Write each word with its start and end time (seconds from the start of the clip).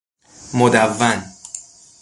مدون 0.53 1.19